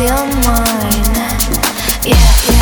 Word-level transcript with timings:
feel 0.00 0.26
mine. 0.40 1.60
Yeah. 2.04 2.59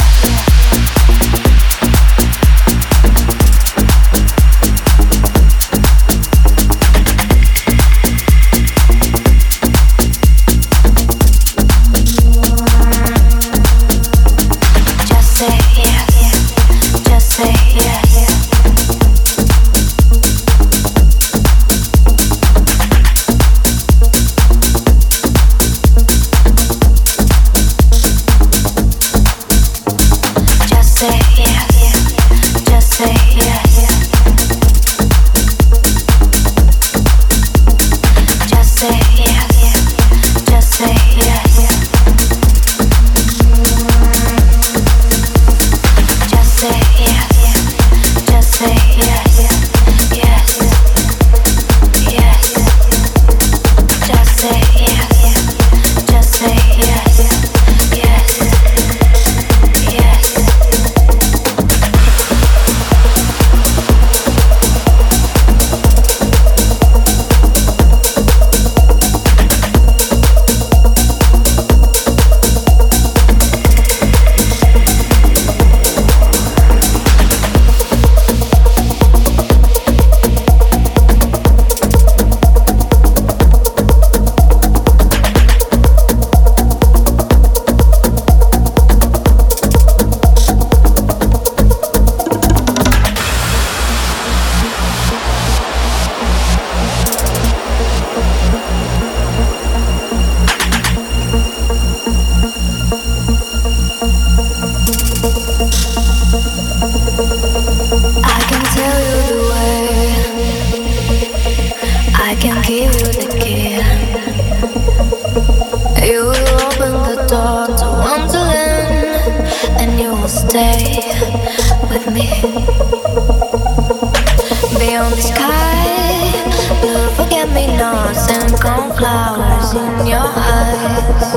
Beyond 124.78 125.14
the 125.14 125.22
sky 125.22 126.34
You'll 126.82 127.10
forget 127.14 127.48
me 127.54 127.68
not 127.76 128.16
And 128.28 128.52
come 128.60 128.90
flowers 128.96 129.72
in 129.74 130.06
your 130.06 130.26
eyes. 130.26 131.36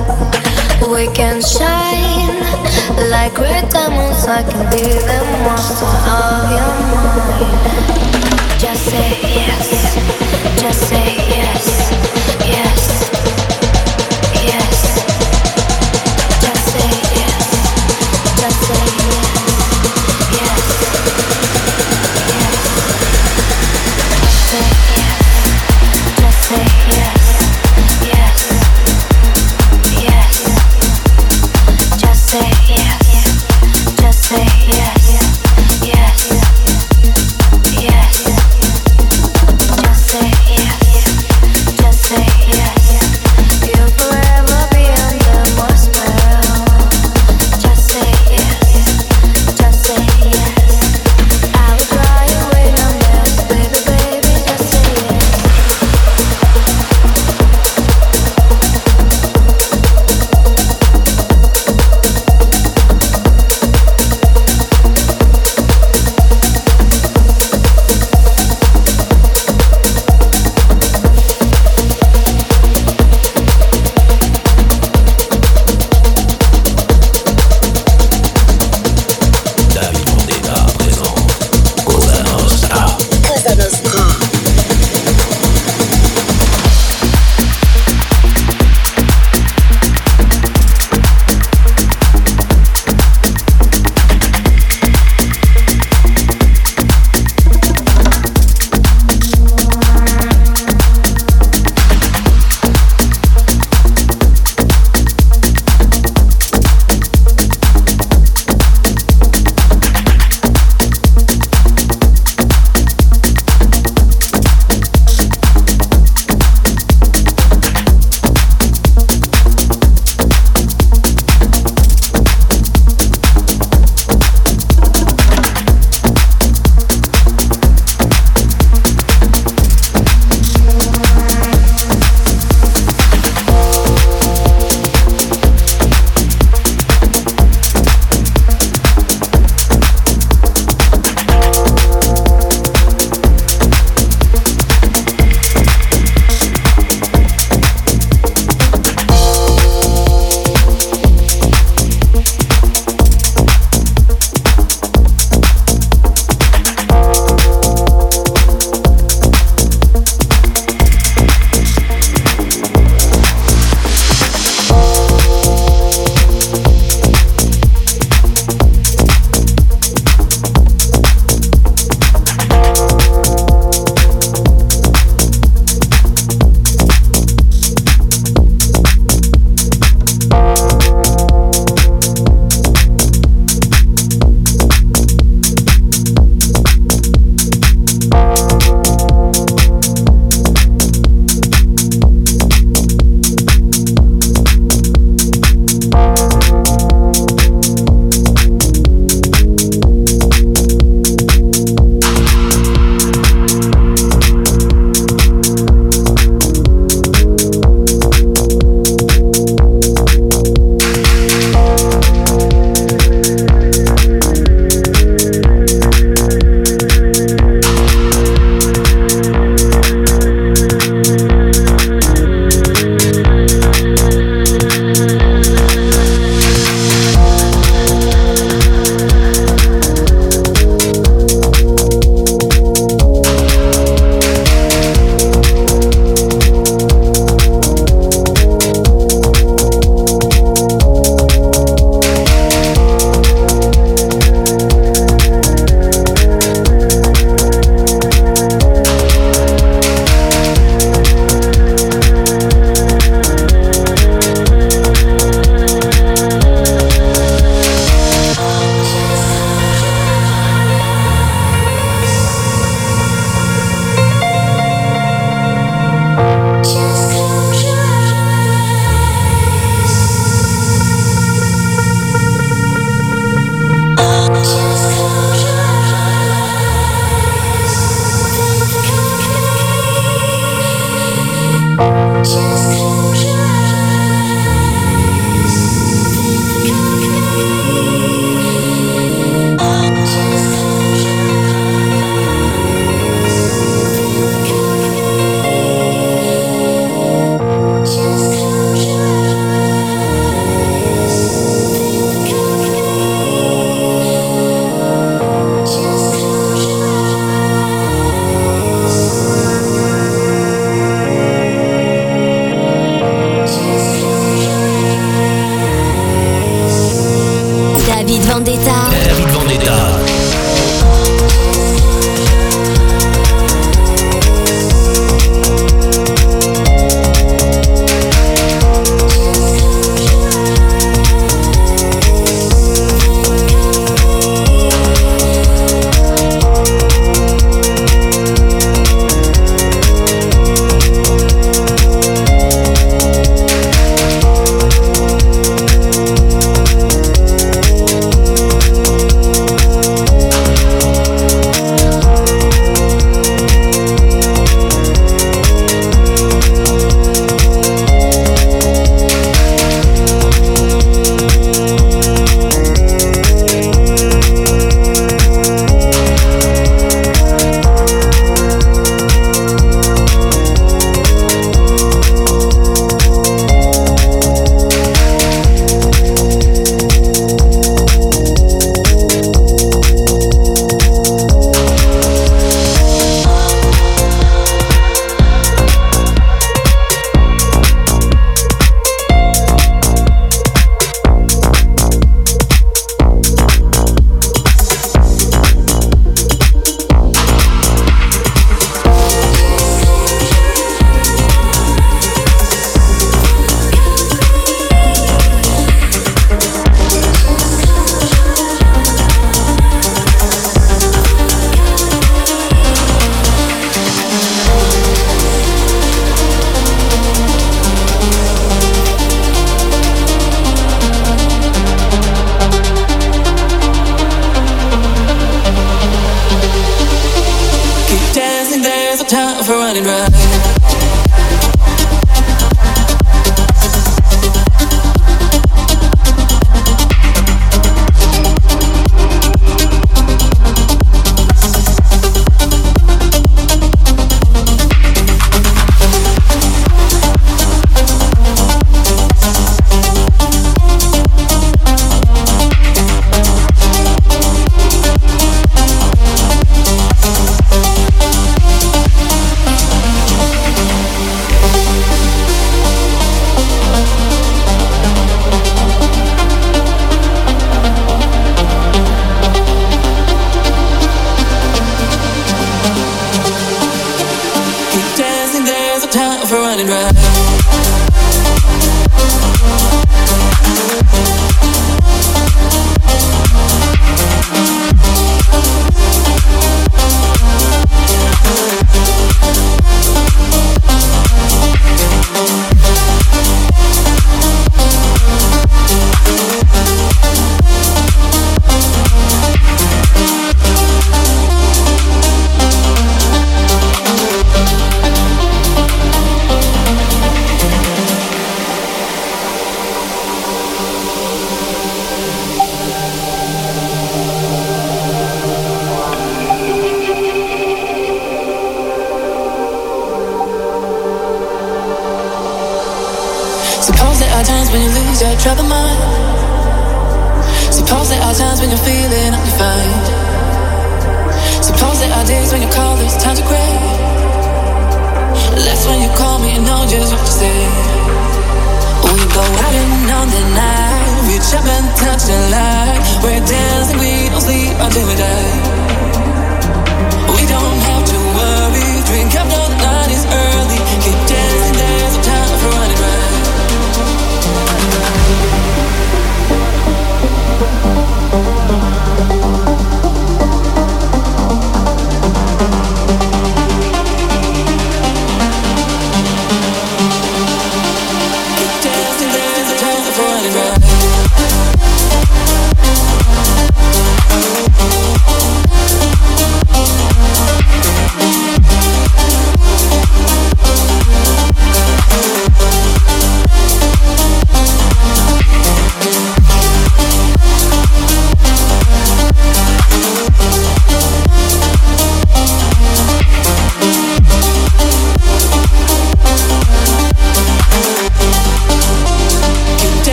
We 0.90 1.06
can 1.14 1.40
shine 1.42 2.42
Like 3.12 3.38
red 3.38 3.70
diamonds 3.70 4.26
I 4.26 4.42
can 4.42 4.72
be 4.72 4.82
the 4.82 5.22
monster 5.46 5.86
of 5.86 6.50
your 6.50 6.74
mind. 6.90 7.46
Just 8.60 8.86
say 8.86 9.22
yes 9.22 9.96
Just 10.60 10.90
say 10.90 11.16
yes. 11.30 12.11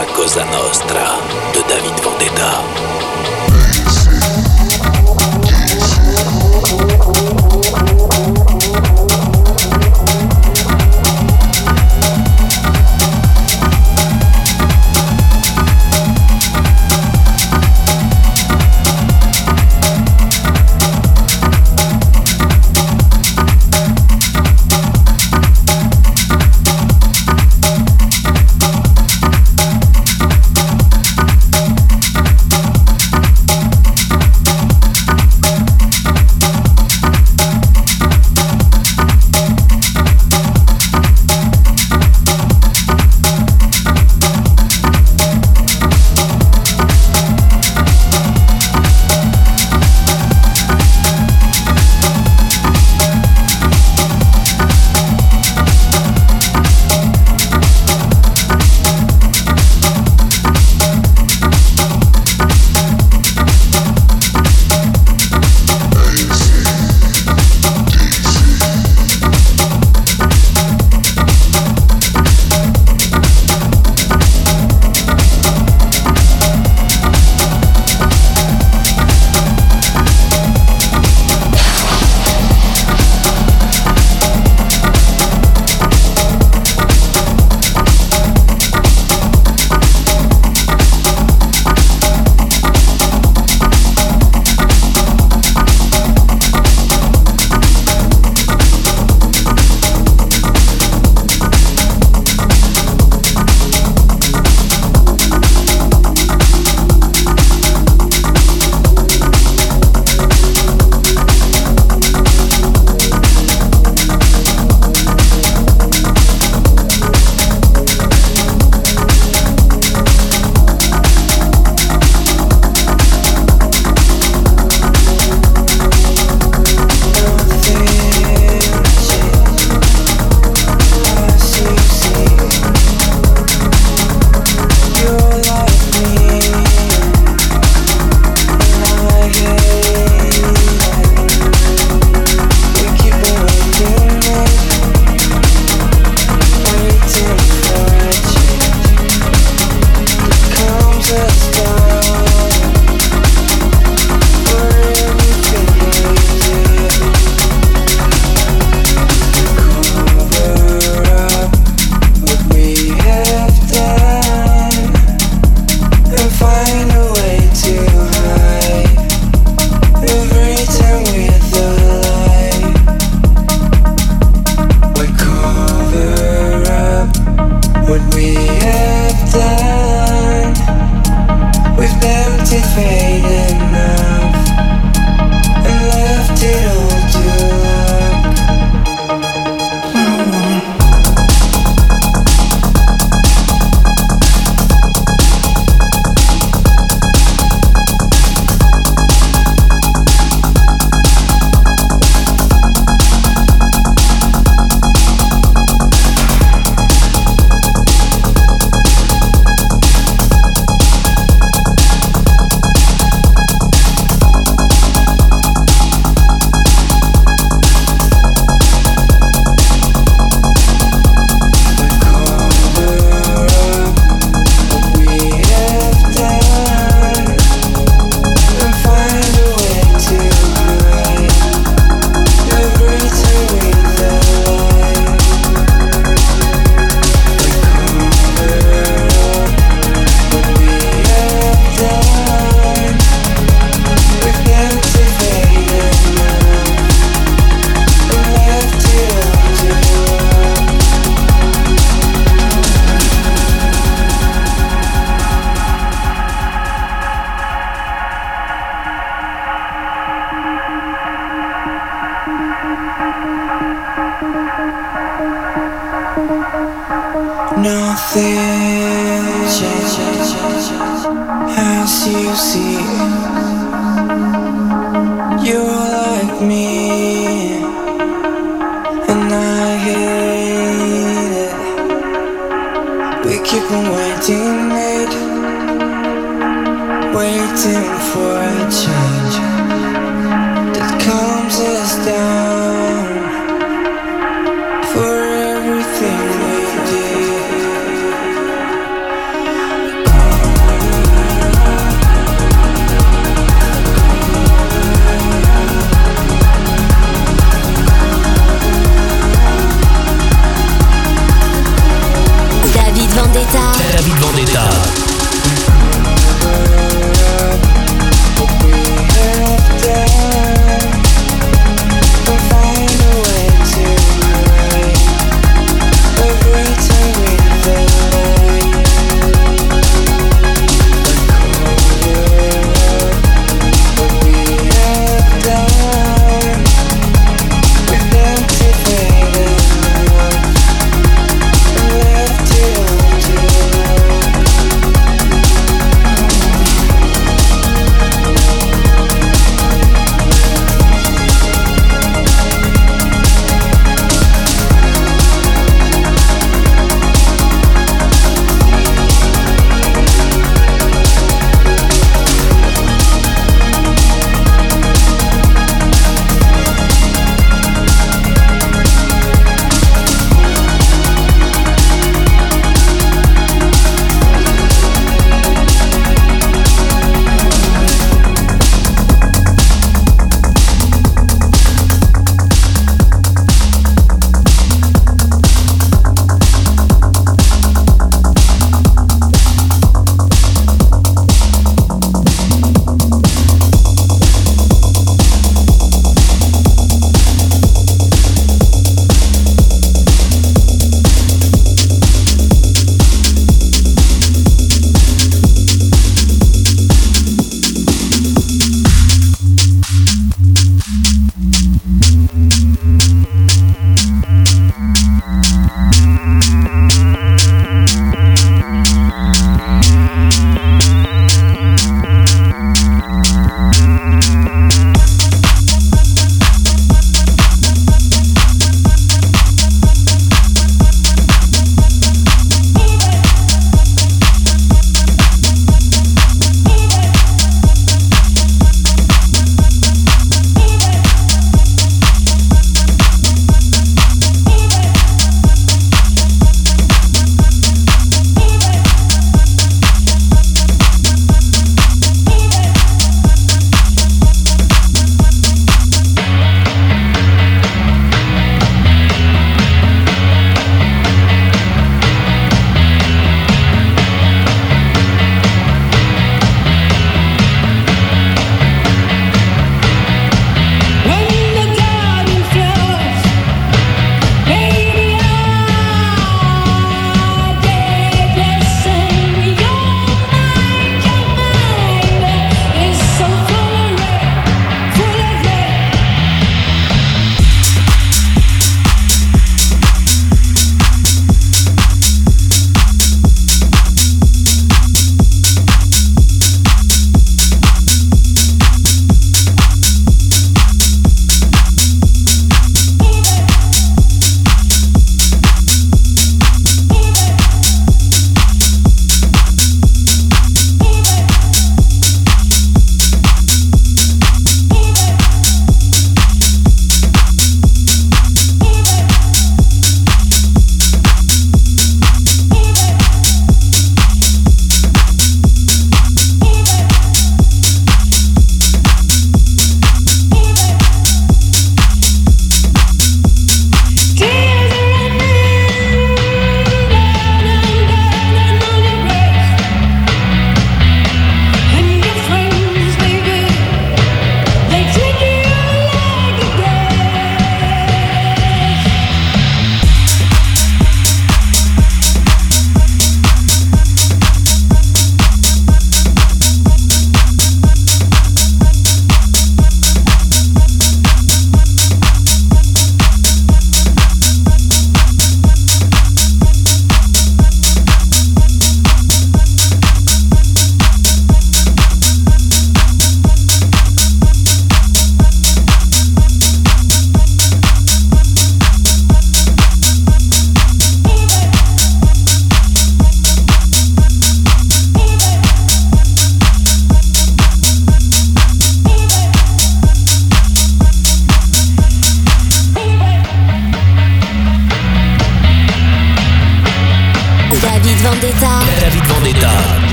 La 0.00 0.06
Cosa 0.14 0.46
Nostra 0.46 1.18
de 1.52 1.62
David 1.68 2.02
Vendetta. 2.02 3.99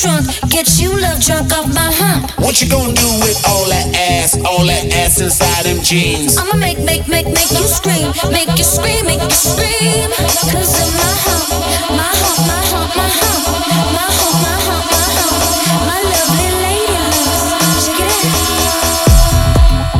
Drunk, 0.00 0.26
get 0.48 0.80
you 0.80 0.96
love 0.98 1.20
drunk 1.20 1.52
off 1.52 1.68
my 1.74 1.92
hump. 1.92 2.32
What 2.40 2.60
you 2.62 2.68
gonna 2.68 2.94
do 2.94 3.10
with 3.20 3.36
all 3.46 3.68
that 3.68 3.92
ass, 3.94 4.32
all 4.48 4.64
that 4.64 4.88
ass 4.96 5.20
inside 5.20 5.64
them 5.66 5.82
jeans? 5.84 6.38
I'ma 6.38 6.56
make, 6.56 6.78
make, 6.80 7.06
make, 7.06 7.26
make 7.26 7.50
you 7.52 7.68
scream, 7.68 8.08
make 8.32 8.48
you 8.56 8.64
scream, 8.64 9.04
make 9.04 9.20
you 9.20 9.30
scream. 9.30 10.08
Cause 10.48 10.72
of 10.80 10.88
my 10.96 11.12
hump, 11.20 11.52
my 11.92 12.08
hump, 12.16 12.40
my 12.48 12.60
hump, 12.72 12.96
my 12.96 13.08
hump, 13.12 13.44
my 13.92 14.08
hump, 14.08 14.40
my 14.40 14.56
hump, 14.64 14.88
my 14.88 15.04
hump, 15.20 15.36
my 15.84 16.00
lovely 16.00 16.48
lady 16.64 16.96
loves. 16.96 17.84
Check 17.84 18.00
it 18.00 18.08
out. 18.24 18.80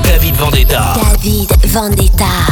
David 0.09 0.35
Vendetta. 0.41 0.97
David 1.21 1.53
Vendetta. 1.69 2.50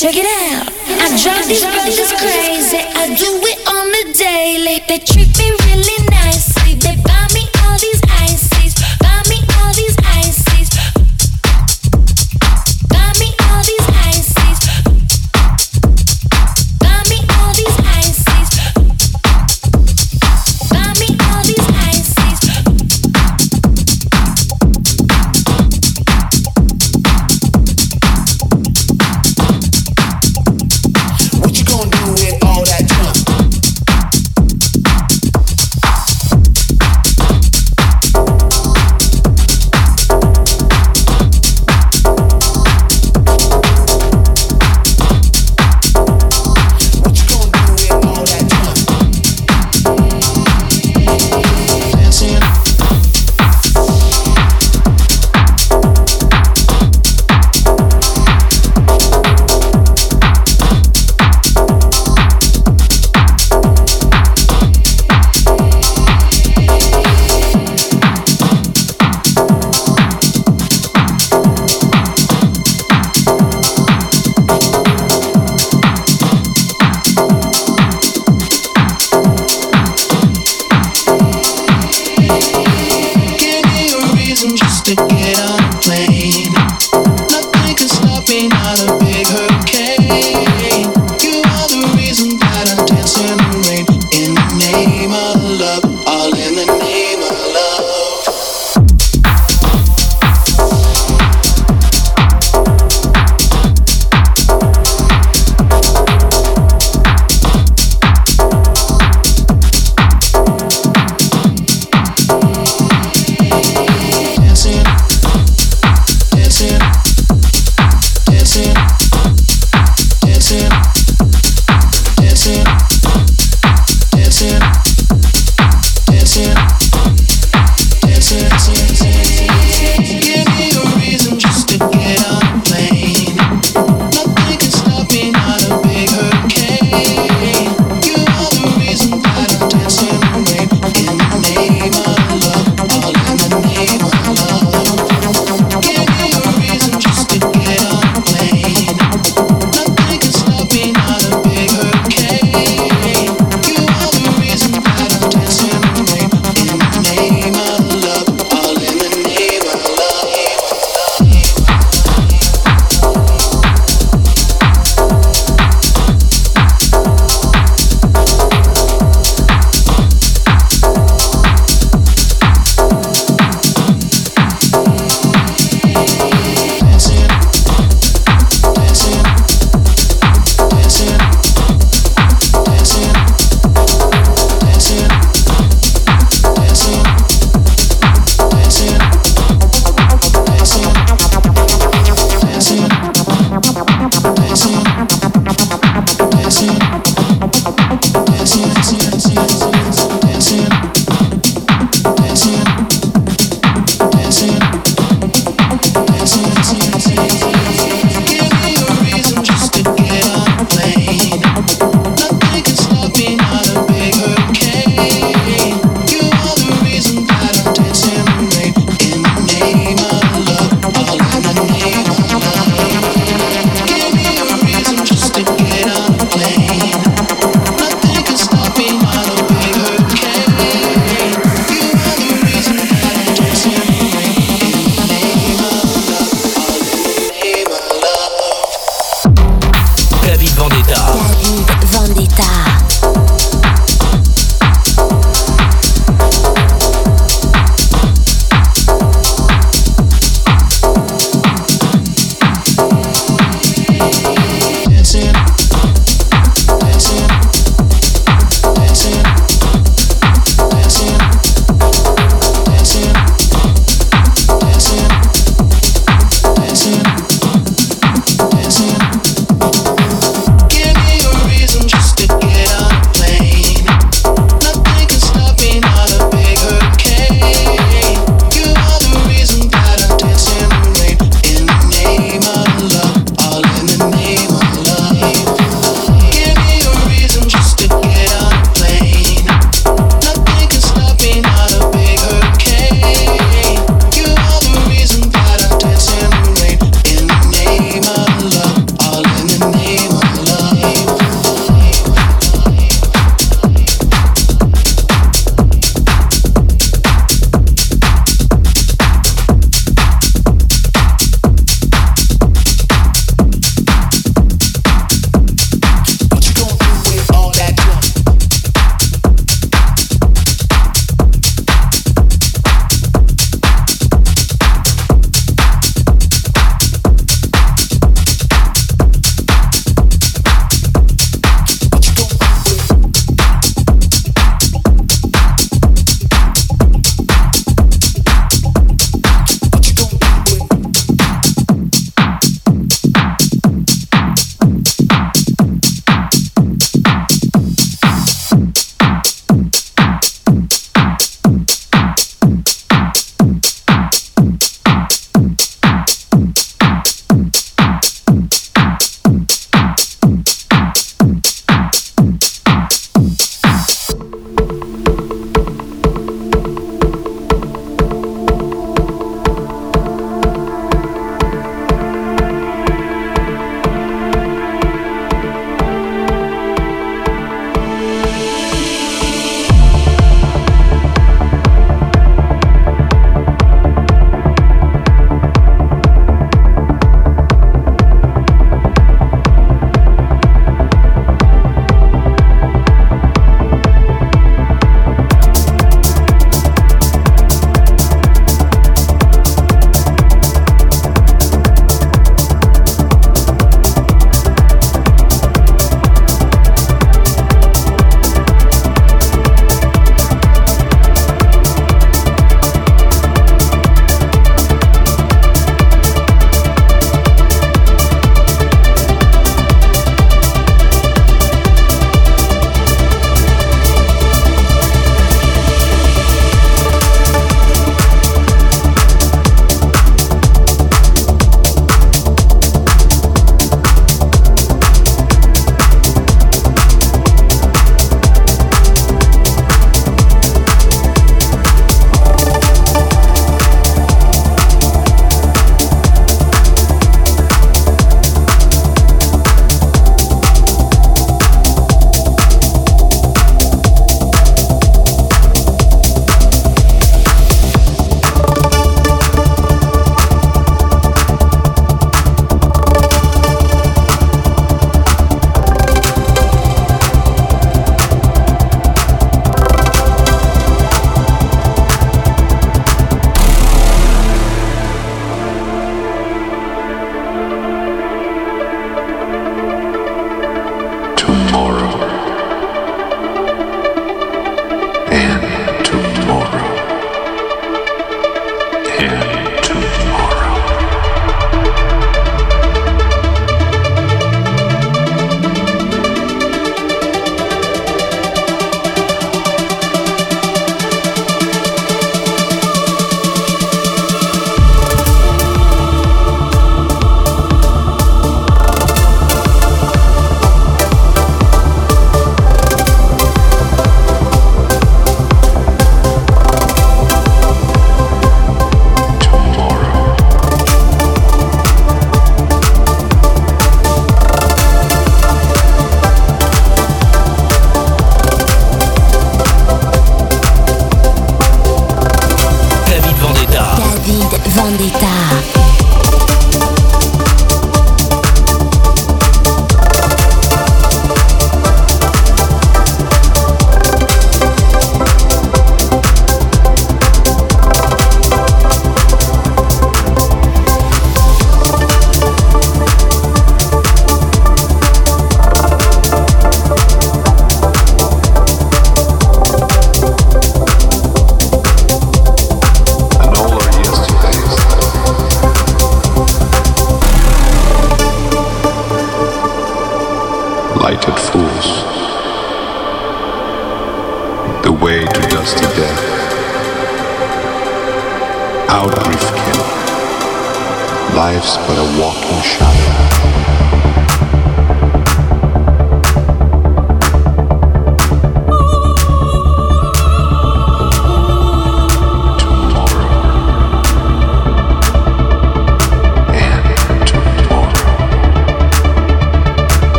Check 0.00 0.16
it 0.16 0.24
out. 0.24 0.66
I 0.88 1.12
drive 1.22 1.46
these 1.46 1.60
brothers 1.60 2.12
crazy. 2.16 2.78
I 2.78 3.14
do 3.20 3.36
it 3.44 3.58
on 3.68 3.84
the 3.92 4.14
daily. 4.16 4.80
They 4.88 4.96
treat 4.96 5.28
me 5.36 5.50
really 5.68 6.08
nicely. 6.08 6.72
They 6.74 6.96
buy 7.04 7.29